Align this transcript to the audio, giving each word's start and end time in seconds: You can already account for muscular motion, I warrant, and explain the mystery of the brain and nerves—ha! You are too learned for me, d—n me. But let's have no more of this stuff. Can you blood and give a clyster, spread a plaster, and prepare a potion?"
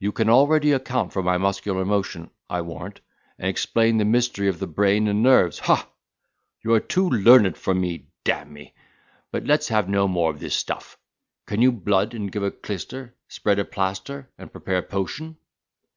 You 0.00 0.10
can 0.10 0.28
already 0.28 0.72
account 0.72 1.12
for 1.12 1.22
muscular 1.22 1.84
motion, 1.84 2.32
I 2.48 2.60
warrant, 2.60 3.00
and 3.38 3.48
explain 3.48 3.98
the 3.98 4.04
mystery 4.04 4.48
of 4.48 4.58
the 4.58 4.66
brain 4.66 5.06
and 5.06 5.22
nerves—ha! 5.22 5.88
You 6.64 6.72
are 6.74 6.80
too 6.80 7.08
learned 7.08 7.56
for 7.56 7.72
me, 7.72 8.08
d—n 8.24 8.52
me. 8.52 8.74
But 9.30 9.44
let's 9.44 9.68
have 9.68 9.88
no 9.88 10.08
more 10.08 10.32
of 10.32 10.40
this 10.40 10.56
stuff. 10.56 10.98
Can 11.46 11.62
you 11.62 11.70
blood 11.70 12.14
and 12.14 12.32
give 12.32 12.42
a 12.42 12.50
clyster, 12.50 13.14
spread 13.28 13.60
a 13.60 13.64
plaster, 13.64 14.28
and 14.36 14.50
prepare 14.50 14.78
a 14.78 14.82
potion?" 14.82 15.36